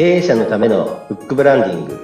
[0.00, 2.00] 経営者のためのフックブランディング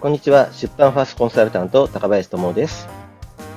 [0.00, 2.88] こんにちは出版ファーストコンサルタント高林智です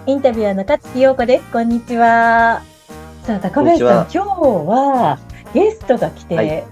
[0.05, 1.49] インタビュアーの勝木陽子です。
[1.53, 2.63] こんにちは。
[3.21, 5.19] さあ、高林さん、今日は
[5.53, 6.65] ゲストが来て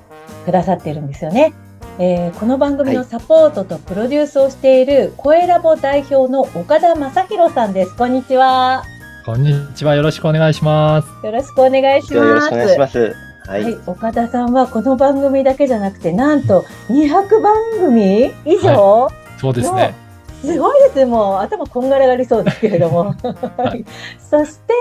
[0.44, 1.42] くださってるんですよね。
[1.42, 1.54] はい、
[2.00, 7.96] えー、この番組のサポートとプロデュースをしている、声ラボ代表の岡田正宏さんです。
[7.96, 8.84] こんにちは。
[9.26, 9.96] こんにちは。
[9.96, 11.26] よろしくお願いします。
[11.26, 12.14] よろしくお願いします。
[12.16, 13.16] よろしくお願いします。
[13.46, 19.94] はい、はい、岡田さんはこの番組だけじゃなくて、なんと200番組以上、はい、そうですね。
[20.42, 21.06] すごいです。
[21.06, 23.14] もう頭こんがらがりそうですけれども。
[23.58, 23.86] はい、
[24.18, 24.74] そして、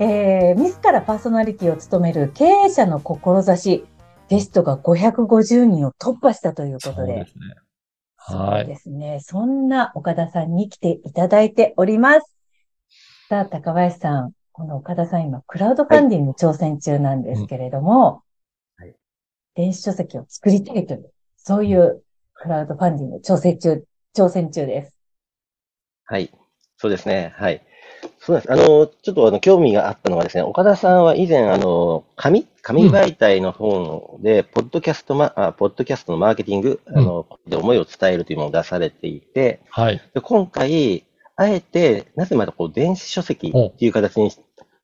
[0.00, 3.84] えー、自らパーソナリティを務める経営者の志、
[4.28, 6.94] ゲストが550人を突破したということで。
[6.94, 7.44] そうですね。
[8.16, 8.60] はい。
[8.60, 9.20] そうですね。
[9.20, 12.34] そんな岡田さんに来ていただいております。
[13.28, 14.32] さあ、高林さん。
[14.52, 18.22] この岡田さん今、クラウドファンディング挑戦中なんですけれども、
[18.78, 18.94] はい、
[19.54, 23.84] 電子書籍を作りたいという、そういうクラウドファンディング挑戦中、
[24.16, 24.96] 挑戦中です。
[26.04, 26.32] はい。
[26.78, 27.34] そうですね。
[27.36, 27.65] はい。
[28.26, 28.52] そうです。
[28.52, 40.02] あの、ちょっとあの、興味があったのはですね、岡田さんは以前、あの、紙、紙媒体の本で、うん、ポッドキャストマ、あ、ポッドキャストのマーケティング、あの、で思いを伝えるというものを出されていて、はい。
[40.12, 41.04] で今回、
[41.36, 44.32] あえて、なぜまたこう、電子書籍っていう形に、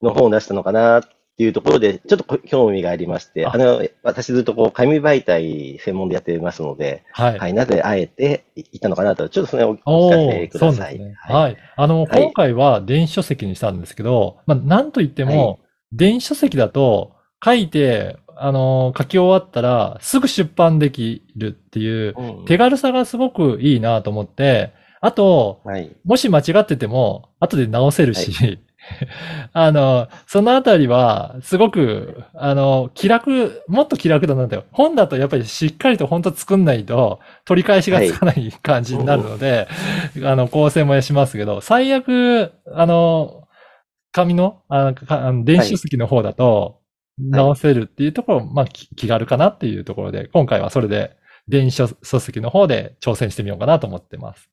[0.02, 1.02] の本を出したのかなっ
[1.36, 3.56] ていうところで、ちょっと興味がありまして、あ。
[3.56, 7.38] の、私ずっとこう、紙媒体専門でやってますので、はい。
[7.38, 10.98] はい、なぜあえていたのかなと、ちょっとそれをお聞かせください。
[10.98, 11.56] ね、はい、はい。
[11.76, 15.60] あの、はい、今回は電子書籍にしたんですけど、まあ、なんといっても、
[15.92, 17.12] 電子書籍だと、
[17.44, 22.14] 書いて、あの、書き終わったら、すぐ出版できるっていう、
[22.46, 28.60] 手軽さがすごくいいなと思って、あと、はい、もし間違ってても、後で直せるし、
[29.52, 34.62] あの、そのあたりは、すごく、あの、気楽、もっと気楽だなって。
[34.72, 39.68] 本だとやっぱりしっかりと本当作んないと、取り返しがつかない感じになるので、
[40.20, 43.44] はい、あの、構成もしますけど、最悪、あの、
[44.12, 46.80] 紙の、あの電子書籍の方だと、
[47.18, 51.16] 直せるっていうところ、はい、まあ、気軽かなっていうところで、今回はそれで、
[51.48, 54.48] 電子書籍の方で挑戦してみようかなと思ってます。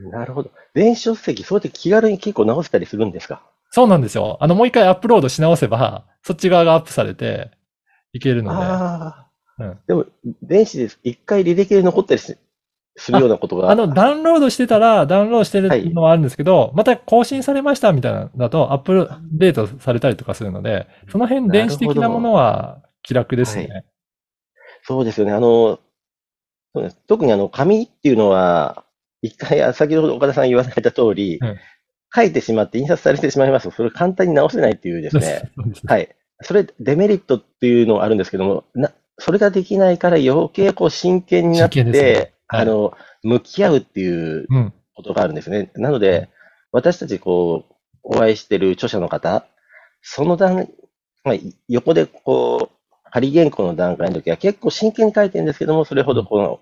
[0.00, 0.50] なるほど。
[0.74, 3.42] 電子書籍、そうやって気軽に結構直せたりするんですか？
[3.70, 4.38] そうなんですよ。
[4.40, 7.50] あの、もう一回アップロードし直せば、そっち側がアップされて
[8.12, 8.56] いけるので。
[8.58, 9.28] ああ。
[9.58, 10.06] うん、でも、
[10.42, 12.38] 電子で一回履歴で残ったりす
[13.12, 13.70] るようなことがあ。
[13.72, 23.66] あの、ダウンロードしてたら、ダウンロードしてるのはあるんですけど、はい、また更新されましたみたいなだと、アップデートされたりとかするので、その辺電子的なものは気楽ですね。
[23.66, 23.84] はい、
[24.82, 25.32] そうですよね。
[25.32, 25.80] あの、
[26.74, 28.84] そうです特にあの、紙っていうのは、
[29.22, 31.56] 一回、先ほど岡田さん言われた通り、うん、
[32.14, 33.68] 書いてしまって印刷されてしまいます。
[33.68, 35.50] と、それ簡単に直せないってい うですね。
[35.86, 36.08] はい。
[36.42, 42.32] それ、デメリットっていうのはあるんですけども、な、それができないから余計こう真剣になって、ね。
[42.46, 44.46] はい、あの、向き合うっていう
[44.94, 45.70] ことがあるんですね。
[45.74, 46.28] うん、なので、
[46.72, 49.46] 私たちこう、お会いしてる著者の方、
[50.00, 50.68] その段、
[51.24, 51.36] まあ、
[51.68, 56.60] 横でこう、仮原稿の段階の時は結構真剣に書いてるんですけども、それほどこの、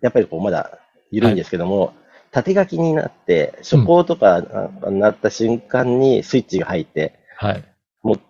[0.00, 0.78] やっぱりこう、まだ
[1.10, 1.94] 緩いんですけども、はい
[2.30, 4.42] 縦書きになって、初稿とか
[4.90, 7.64] なった瞬間にスイッチが入って、はい。
[8.02, 8.20] もう、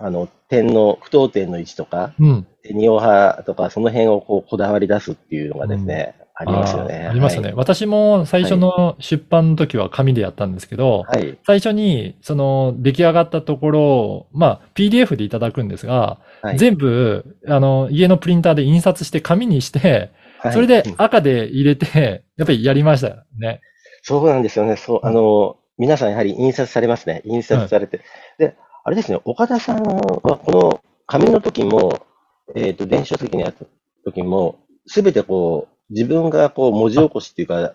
[0.00, 2.46] あの、点の、不等点の位置とか、うん。
[2.70, 6.24] 二オ派とか、その辺をこう、こだわり出すっていうのがですね、うん。
[6.36, 7.06] ありますよね。
[7.08, 20.10] ありますよね、はい、私も最初の出版の時は紙でやったんですけど、はい、最初にその出来上がったところを、まあ PDF でいただくんですが、はい、全部あの家のプリンターで印刷して紙にして、
[20.52, 23.60] それで赤で入れて、 やっぱりやりましたよね。
[24.02, 24.76] そうなんですよね。
[24.76, 27.22] そう、あの、皆さんやはり印刷されますね。
[27.24, 28.00] 印刷されて。
[28.38, 32.06] で、あれですね、岡田さんはこの紙の時も、
[32.54, 33.64] えっ、と、電子書籍にやった
[34.04, 37.74] 時も、すべてこう、自分がこう、文字起こしっていうか、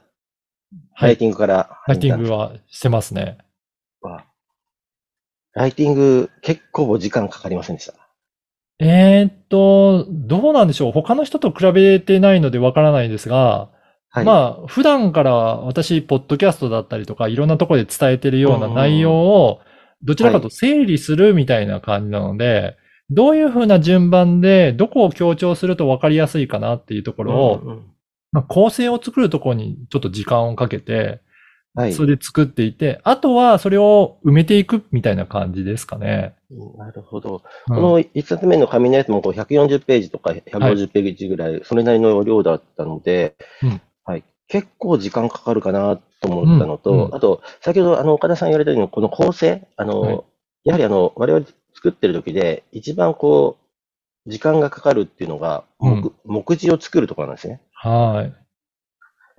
[0.99, 3.39] ライティングからライティングはしてますね。
[5.53, 8.08] ライティング結構時間かかりませんでした。
[8.79, 10.91] えーっと、どうなんでしょう。
[10.91, 13.69] 他の人と比べてないのでわからないですが、
[14.09, 14.25] はい。
[14.25, 19.59] まあ、普段から私、ポッドキャストだったりとか、いろんなところで伝えてるような内容を、
[20.01, 22.77] どちらかと整理するみたいな感じなので、
[23.11, 27.61] どういうふうな順番で、どこを強調すると分かりやすいかなっていうところを、
[28.31, 31.21] まあ、構成を作るところにちょっと時間をかけて、
[31.75, 31.93] はい。
[31.93, 36.35] それで作っていて、あとはそれを埋めていくみたいな感じですかね。
[36.77, 37.43] なるほど。
[37.67, 44.23] うん、この一冊目の紙のやつもこう140ページとか150ページぐらい、それなりの量だったので、はい、はい。
[44.47, 50.21] 結構時間かかるかなと思ったのと、うんうんあと、先ほどあの岡田さん言われたように、この構成、あの、はい
[50.63, 53.57] やはりあの、我々作ってる時で、一番こ
[54.25, 57.61] う、時間がかかるっていうのが、目目次を作るところなんですね。
[57.73, 58.38] はい。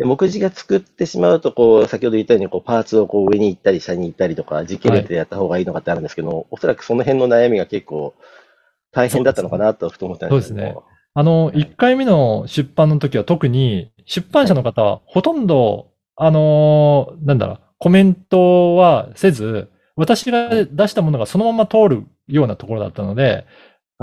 [0.01, 8.15] で目次が作ってしまうと、こう、先ほど言ったように、こう、パーツをこう上に行ったり下に行ったりとか、時系列でやった方がいいのかってあるんですけど、おそらくその辺の悩みが結構
[8.93, 10.61] 大変だったのかなと、ふと思ったんですけど。
[10.61, 23.45] そうですあの、1回目の出版の時は特に、出版社の方はほとんど、あのーなんだろう、コメントはせず、私が出したものがそのまま通るようなところだったので、はい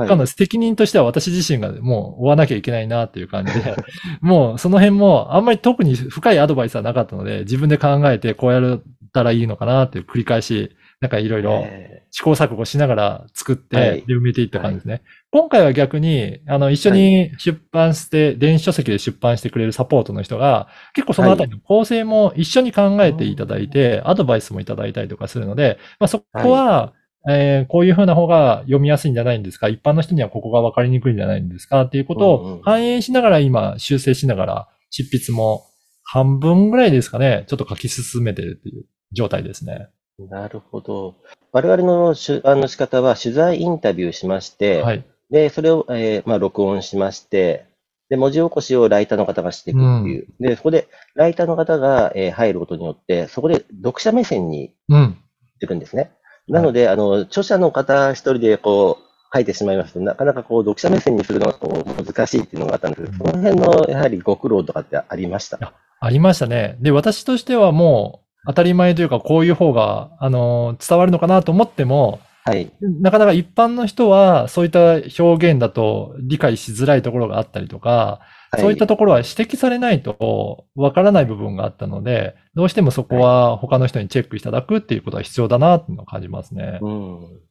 [0.05, 3.75] かなり責任としては私自身がもう追わなきゃいけないなっていう感じで、
[4.21, 8.81] もうその辺もあんまり特に深いアドバイスはなかったので、自分で考えてこうやっ
[9.13, 14.03] たらいいのかなっていう繰り返し、なんかいろいろえ試行錯誤しながら作って、はい。
[14.07, 15.03] で埋めていった感じですね。
[15.31, 26.93] 今回は逆に、あの、一緒に出版して、電子書籍で出版してくれるサポートの人が、結構そのあたりの構成も一緒に考えていただいて、アドバイスもいただいたりとかするので、まあそこは、
[27.29, 29.67] えーこういう風な方が読みやすいんじゃないんですか？
[29.69, 31.81] 一般の人にはここが分かりにくいんじゃないんですか？
[31.83, 35.65] っていうことうんうんを反映しながら今修正しながら執筆も
[36.03, 39.89] 半分ぐらいですかね、ちょっと書き進めてるっていう状態ですね。
[40.29, 41.15] なるほど。
[41.51, 45.05] 我々の出版の仕方は、取材インタビューしまして、はい。
[45.29, 47.65] で、それを、えーまあ、録音しまして、
[48.09, 50.27] で、文字起こしをライターの方がしていくっていう。
[50.39, 55.17] で、そこで、ライターの方が、えー入ることによって、そこで読者目線にうん。
[55.55, 56.11] ってるんですね。
[56.47, 59.03] なので、あの、著者の方一人でこう、
[59.33, 65.73] 書いてしまいますと、なかなかこう、読者目線にするのがこう難しいっていうのがあったんですけど、その辺の、やはりご苦労とかってありました？
[65.99, 66.77] ありましたね。
[66.79, 72.71] で、私としてはもう当たり前というか、こういう方が、あの、伝わるのかなと思っても、はい。
[73.01, 78.21] なかなか一般の人はそういった表現だと理解しづらいところがあったりとか、
[78.51, 86.79] はい、そういったところは指摘されないとわからない部分があったので、どうしてもそこは他の人にチェックいただくっていうことは必要だなっていうのを感じますね。
[86.81, 87.41] うん。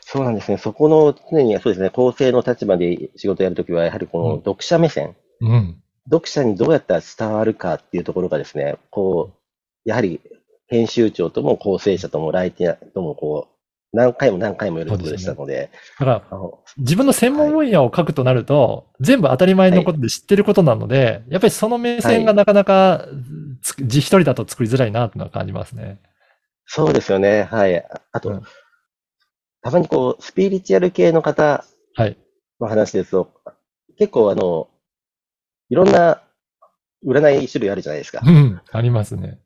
[0.00, 0.58] そうなんですね。
[0.58, 5.80] そこの常に、そうですね、構成の立場で仕事をやるときは、やはりこうんの読者目線、うん。
[6.10, 9.32] 読者にどうやったら伝わるかっていうところがですね、こ
[9.86, 10.20] う、やはり
[10.66, 13.53] 編集長とも構成者ともライティアともこう、
[13.94, 16.40] 何回も何回もやることでしたので、だから、
[16.76, 23.06] 自分の専門分野を書くとなると、全部当たり前のことで知ってることなので、やっぱりその目線がなかなか
[23.62, 26.00] つ自一人だと作りづらいなっていうのは感じますね。
[26.66, 27.44] そうですよね。
[27.44, 27.84] はい。
[28.12, 28.42] あと、うん
[29.64, 31.64] たまにこう、スピリチュアル系の方
[31.94, 32.18] はい。
[32.60, 33.32] の話ですと、
[33.96, 34.68] 結構あの、
[35.70, 36.22] いろんな
[37.06, 38.20] 占い種類あるじゃないですか。
[38.22, 38.60] うん。
[38.70, 39.38] ありますね。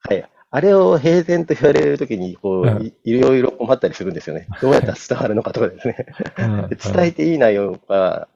[0.00, 0.26] はい。
[0.50, 4.46] あれを平然と言われるときに、こう、うんいいろいろ困ったりするんですよね。
[4.60, 6.06] どうやったら伝わるのかとかですね。
[6.94, 8.28] 伝えていい内容が、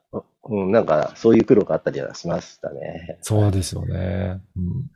[0.45, 3.19] うん、なんか、そういう苦労があったりはしましたね。
[3.23, 4.41] そうですよね。
[4.57, 4.91] うん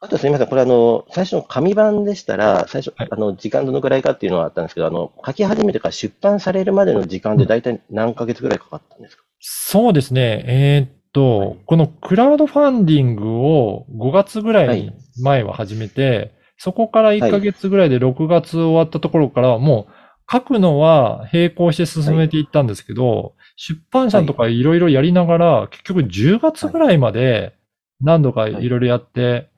[0.00, 10.44] あとすみません、これあの、最初の紙版でしたら、最初、はいあの、時間どのくらいかっていうのはあったんですけど、あの、書き始めてから出版されるまでの時間で大体何ヶ月ぐらいかかったんですか、そうですね。
[10.46, 14.92] えーっと、このクラウドファンディングを5月ぐらいに
[15.22, 19.92] 前は始めて、そこから1ヶ月ぐらいで6月終わったところから、もう
[20.30, 27.54] 書くのは並行して進めていったんですけど、出版社とかいろいろやりながら、結局10月ぐらいまで
[28.00, 29.50] 何度かいろいろやって、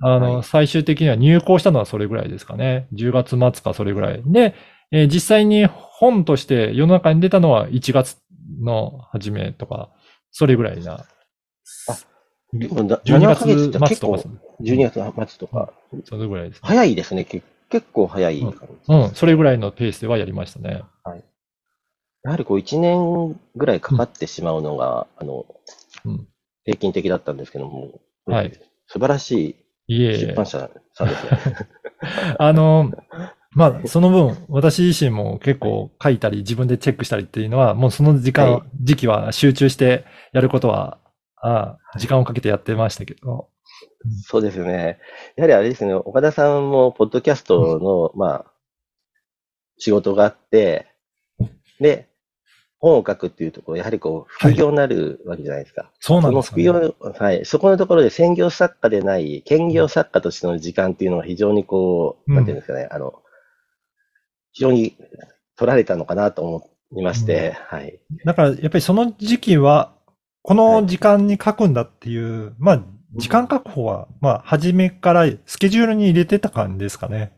[0.00, 2.88] あの、はい最終的には入稿したのはそれぐらいですかね。
[2.94, 4.22] 10月末かそれぐらい。
[4.26, 4.54] で、
[4.90, 8.16] えー実際に本として世の中に出たのは1月
[8.60, 9.90] の初めとか、
[10.32, 11.04] それぐらいな。
[12.52, 14.28] でもな12 7ヶ月って月末とか、、
[14.60, 15.72] 12月末とか、
[16.04, 16.60] それぐらいですね。
[16.62, 17.24] 早いですね。
[17.24, 18.92] け結構早い感じ。
[18.92, 20.82] うん、それぐらいのペースではやりましたね。
[22.24, 25.44] やはりこう1年ぐらいかかってしまうのが、あの、
[26.04, 26.28] うん。
[26.64, 28.52] 平均的だったんですけども、はい。
[28.86, 29.56] 素晴らし
[29.88, 30.26] いいえいえ。
[30.28, 30.46] 出版。
[30.46, 31.56] 社さんですね。
[32.38, 32.92] あの、
[33.54, 38.62] まあ、その分、私自身も結構書いたり、自分でチェックしたりっていうのは、もうその時間、はい。
[38.80, 41.01] 時期は集中してやることは、あ
[41.42, 43.48] あ時間をかけてやってましたけど。
[44.24, 44.98] そうですよね。
[45.36, 48.52] やはりあれですね、岡田さんも、ポッドキャストの、まあ、
[49.78, 50.86] 仕事があって、
[51.80, 52.08] で、
[52.78, 55.90] 本を書くっていうところ、やはりこう、副業になるわけじゃないですか。
[56.00, 56.80] そうなんその副ですよ、ね。
[57.00, 63.22] 業、はい、そこのところで専業作家でない、兼業作家としての時間っていうのは非常にこう、うんなんていうんですかね、あの、
[64.52, 64.96] 非常に
[65.56, 68.00] 取られたのかなと思いまして、はい。
[68.24, 69.94] だから、やっぱりその時期は、
[70.42, 72.82] この時間に書くんだっていう、まあ、
[73.14, 77.32] 時間確保は、まあ、初めからスケジュールに入れてた感じですかね。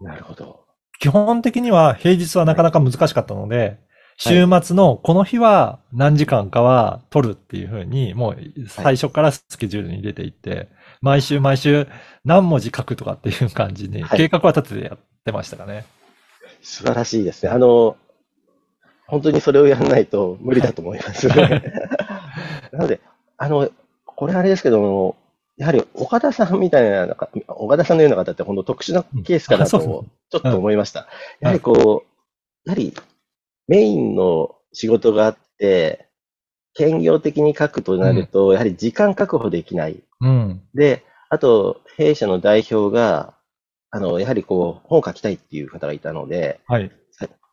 [0.00, 0.64] なるほど。
[0.98, 3.78] 基本的には平日はなかなか難しかったので、
[4.16, 10.68] 週末のこの日は何時間かは取るっていうふうに、もう最初からスケジュールに入れていって、
[11.00, 11.88] 毎週毎週
[12.24, 15.84] 何文字書くとかっていう感じに、計画は立ててやってましたかね。
[16.62, 17.50] 素晴らしいですね。
[17.50, 17.96] あの、
[19.06, 21.28] 本当にそれをやらないと無理だと思います。
[22.72, 23.00] なので、
[23.36, 23.70] あの、
[24.04, 25.16] これあれですけども、
[25.56, 27.16] やはり岡田さんみたいな、
[27.48, 31.08] 岡田さんのような方って本当特殊なケースかなと、ちょっと思いました。
[31.40, 32.94] やはりこう、やはり
[33.68, 36.08] メインの仕事があって、
[36.74, 40.02] 兼業的に書くとなると、やはり時間確保できない。
[40.20, 43.34] うん、で、あと、弊社の代表が、
[43.90, 46.90] あの、やはりこう、本を書きたいっていう方がいたので、はい。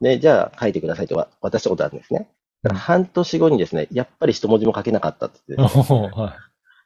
[0.02, 2.30] で、じゃあ書いてくださいと渡したことあるんですね。
[2.68, 6.36] 半年後にですね、やっぱり一文字も書けなかったって言って、 は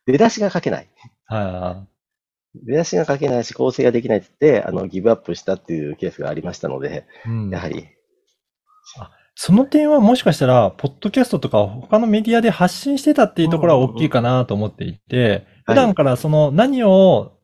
[0.07, 0.89] い、出だしが書けない。
[1.25, 1.85] は
[2.55, 2.67] い。
[2.67, 7.87] 出だしが書けないし、構成ができないって言って、あの、ギブアップしたっていうケースがありましたので、うん、やはり。
[9.35, 17.39] その点はもしかしたら、ポッドキャストとか他のメディアで発信してたっていうところは大きいかなと思っていて、普段からその何を、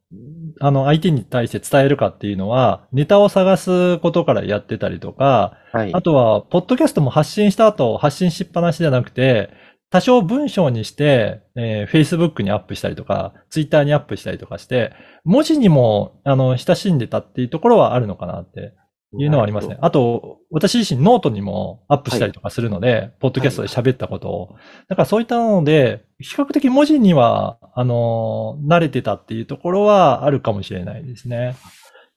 [0.59, 9.51] あの、相手に対して伝えるかっていうのは、ネタを探すことからやってたりとか、はい、あとは、ポッドキャストも発信した後、発信しっぱなしじゃなくて、
[9.91, 18.73] 多少文章にして、えー、Facebook にアップしたりとか、Twitter にアップしたりとかして、文字にも、あの、親しんでたっていうところはあるのかなって
[19.17, 19.77] いうのはありますね。
[19.81, 24.55] あと、私自身ノートにもアップしたりとかするので、はい、ポッドキャストで喋ったことを。
[24.87, 31.55] だからそういったので、比較的文字には、あの、慣れてたっていうところはあるかもしれないですね。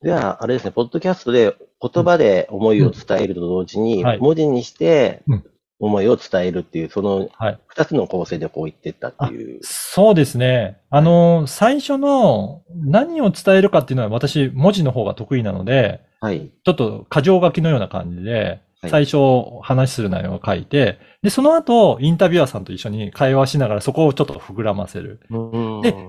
[0.03, 5.23] では、あれですね、ポッドキャストで言葉で思いを伝えると同時に、文字にして
[5.79, 7.29] 思いを伝えるっていう、その
[7.69, 9.61] 二つの構成でこう言ってったっていう。
[9.63, 10.79] そうですね。
[10.91, 16.53] あの、最初の何を伝えるかっていうのは私、文字の方が得意なので、はい。
[16.65, 19.17] ちょっと過剰書きのような感じで、最初
[19.61, 25.19] 話する内容を書いて、で、その後、インタビュアーさんと一緒に会話しながらそこをちょっと膨らませる。
[25.31, 25.37] で、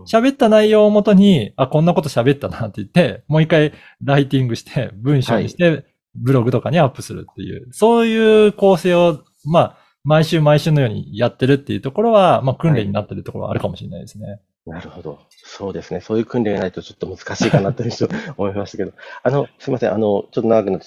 [0.05, 14.41] 喋った内容をもとに、あ、こんなこと喋ったなって言って、もう一回ライティングして、文章にして、ブログとかにアップするっていう、そういう構成を、まあ、毎週毎週のようにやってるっていうところは、まあ、訓練になってるところはあるかもしれないですね。
[14.65, 15.20] なるほど。
[15.29, 16.00] そうですね。
[16.00, 17.84] そういう訓練がないとちょっと難しいかなと
[18.38, 18.93] 思いましたけど。
[19.22, 19.93] あの、すみません。
[19.93, 20.82] あの、ちょっと長くなっ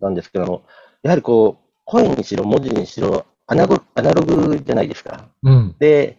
[0.00, 0.62] たんですけど、
[1.02, 5.28] やはりこう、声にしろ、文字にしろ、アナロアナログじゃないですか。
[5.42, 5.76] うん。
[5.78, 6.18] で、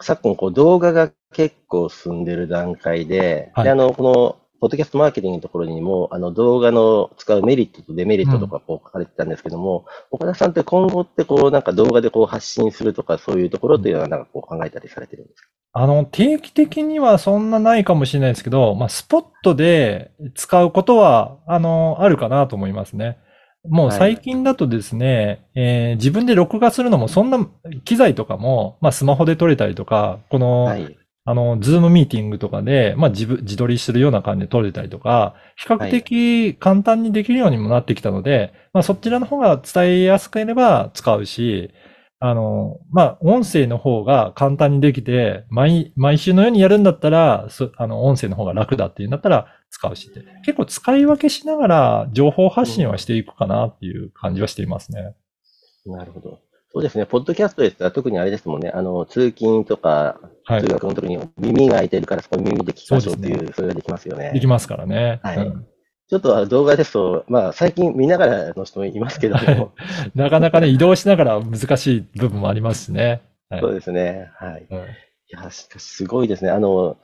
[0.00, 15.48] 昨今、こう、動画が結構進んでる段階で、はい、で、あの、この、ポッドキャストマーケティングのところにも、あの、動画の使うメリットとデメリットとかこう書かれてたんですけども、うん、岡田さんって今後ってこう、なんか動画でこう発信するとか、そういうところっていうのはなんかこう考えたりされてるんですか？
[15.74, 23.18] あの、定期的にはそんなないかもしれないですけど、まあ、スポットで使うことは、あの、あるかなと思いますね。
[23.68, 27.46] もう最近だとですね、はい、えー、自分で録画するのもそんな
[27.84, 41.70] 機材とかも、まあ、スマホで撮れたりとか、この、はい、あの、ズームミーティングとかで、まあ、自分、自撮りするような感じで撮れたりとか、比較的簡単にできるようにもなってきたので、はい、まあ、そちらの方が伝えやすければ使うし、
[42.20, 55.14] あの、まあ、音声の方が簡単にできて、毎、毎週のようにやるんだったら、あの、音声の方が楽だっていうんだったら使うしって、結構使い分けしながら情報発信はしていくかなっていう感じはしていますね。
[55.86, 56.43] なるほど。
[56.74, 57.06] そうですね。
[57.06, 58.70] ポッドキャストですら特にあれですもんね。
[58.74, 64.32] あの、通勤とか、通学の時に耳が開いてるからそこ耳で聞きましょうっていう、そ、ね,、れができますよね。
[64.34, 65.20] できますからね。
[65.22, 65.36] はい。
[65.38, 65.66] うん
[66.06, 69.72] ちょっと動画ですと、まあ最近見ながらの人もいますけども。
[70.14, 73.22] なかなかね、移動しながら難しい部分もありますしね。
[73.48, 74.30] はい、そうですね。
[74.36, 74.66] はい。
[74.70, 74.80] うん、い
[75.30, 76.50] や、しかしすごいですね。
[76.50, 76.98] あの、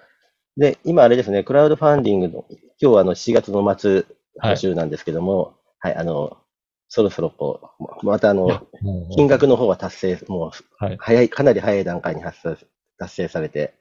[0.59, 2.45] で、今あれですね、クラウドファンディングの、
[2.79, 4.05] 今日はあの7月の末
[4.43, 6.37] 募集なんですけども、はい、はい、あの、
[6.93, 7.71] そろそろこ
[8.03, 8.67] う、またあの、
[9.15, 10.51] 金額の方は達成、もう、
[10.99, 12.57] 早い、かなり早い段階に達成
[12.99, 13.75] 達成されて、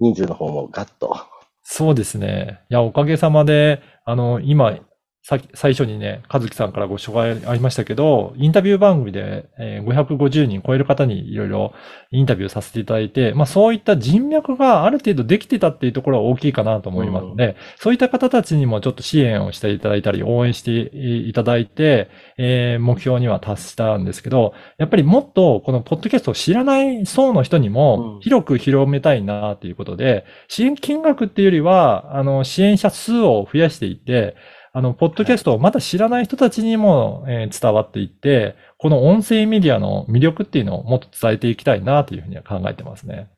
[0.00, 1.16] 人数の方もガッと
[1.62, 2.60] そうですね。
[2.68, 4.78] いや、おかげさまで、あの、今、
[5.22, 11.74] さ最初にね、和樹さんからご紹介ありましたけど、インタビュー番組で、えー、550人超える方にいろいろ
[12.10, 22.08] インタビューさせていただいて、まあそういった人脈がある程度できてたっていうところは大きいかなと思いますので、うん、そういった方たちにもちょっと支援をしていただいたり、応援していただいて、
[22.38, 34.34] えー、目標には達したんですけど、やっぱりもっとこのポッドキャストを知らない層の人にも広く広めたいなということで、支援金額っていうよりは、あの、支援者数を増やしていって、
[34.72, 43.28] あの、ポッドキャストをまだ知らない人たちにも、えー、伝わっていって、この音声メディアの魅力っていうのをもっと伝えていきたいなというふうには考えてますね。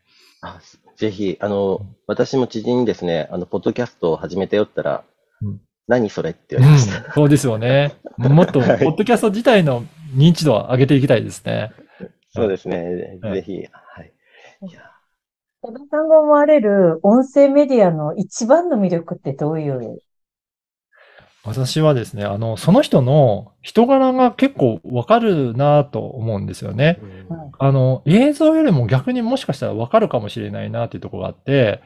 [0.42, 0.60] あ
[0.96, 5.04] ぜひ、あの、私も知人にですね、あの、ポッドキャストを始めてよったら、
[5.40, 6.98] うん、何それって言われました。
[6.98, 7.94] うん、そうですよね。
[8.18, 9.84] もっと、ポッドキャスト自体の
[10.14, 11.72] 認知度を上げていきたいですね。
[12.34, 13.18] そうですね。
[13.22, 13.52] はいぜひ。
[13.54, 14.12] はい。
[14.68, 14.80] いや
[15.60, 20.02] 多田さんが思われる音声メディアの一番の魅力ってどういう？
[21.44, 27.00] 私はですね、あの、その人の人柄が結構わかるなと思うんですよね。
[27.02, 27.22] うん
[27.58, 31.80] あの、映像よりも逆にもしかしたらわかるかもしれないなっていうところがあって、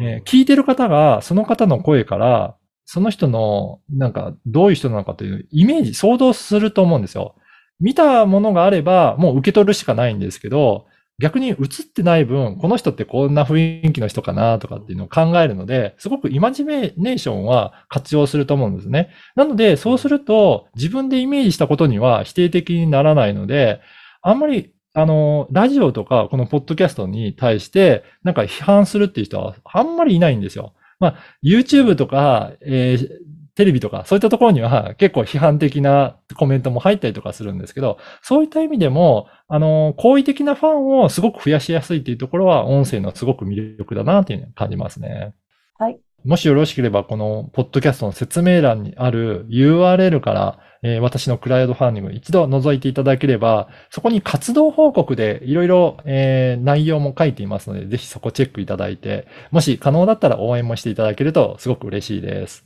[0.00, 7.34] えー聞いてる方がその方の声から、その人の、なんか、どういう人なのかというイメージ、想像すると思うんですよ。
[7.80, 10.86] 見たものがあれば、もう受け取るしかないんですけど、
[11.20, 11.56] 逆に映っ
[11.92, 19.10] てない分、この人ってこんな雰囲気の人かなとかっていうのを考えるので、すごくイマジネーションは活用すると思うんですね。
[19.36, 23.80] なので、そうすると、自分でイメージしたことには否定的にならないので、
[24.22, 30.74] あんまり、あの、ラジオとか、このポッドキャストに対して、なんか批判するっていう人はあんまりいないんですよ。
[30.98, 33.08] まあ、YouTube とか、えー
[33.54, 45.34] テレビとか、そういったところには結構批判的なコメントも入ったりとかするんですけど、そういった意味でも、あの、好意的なファンをすごく増やしやすいっていうところは、音声のすごく魅力だなっていうのを感じますね。
[45.78, 45.98] はい。
[46.24, 62.64] もしよろしければ、このポッドキャストの説明欄にある URL から、えー私のクラウドファンディング一度覗いていただければ、そこに活動報告でいろいろ、えー内容も書いていますので、ぜひそこチェックいただいて、もし可能だったら応援もしていただけるとすごく嬉しいです。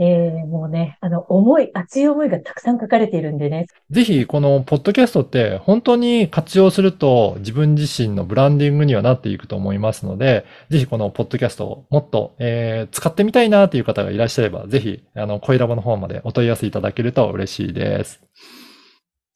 [0.00, 3.66] えー、もうね、あの、思い、熱い思いがたくさん書かれているんでね。
[3.90, 18.20] ぜひ、このポッドキャストって本当に活用すると自分自身のブランディングにはなっていくと思いますので、ぜひこのポッドキャストをもっと、えー使ってみたいなという方がいらっしゃれば、ぜひ、あの、声ラボの方までお問い合わせいただけると嬉しいです。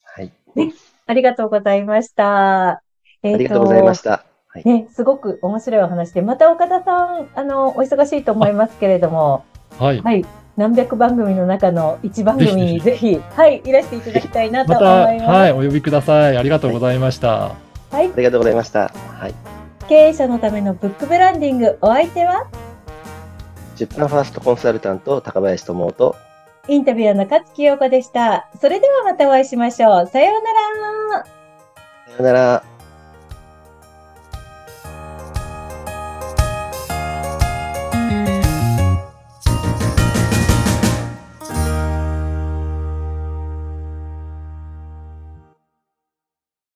[0.05, 0.33] はい。
[1.07, 2.83] ありがとうございました。
[3.23, 4.25] えありがとうございました。
[4.49, 4.65] はい。
[4.65, 9.45] ね、すごく面白いお話で、また岡田さん、あの、お忙しいと思いますけれども、
[9.79, 10.01] はい。
[10.01, 10.25] はい。
[10.57, 14.81] 何百番組の中の一番組にぜひ、はい、いらしていただきたいなと思
[15.13, 15.31] います。
[15.31, 16.37] はい、お呼びください。
[16.37, 17.55] ありがとうございました。
[17.91, 18.11] はい。
[18.11, 18.91] ありがとうございました。
[19.19, 19.35] はい。
[19.89, 22.47] 経営者のためのブックブランディング、お相手は、
[23.77, 26.17] 出版ファーストコンサルタント、高林智夫と、
[26.69, 28.49] インタビュアーの勝木陽子でした。
[28.61, 30.07] それではまたお会いしましょう。
[30.07, 31.25] さようなら。
[32.17, 32.72] さよなら。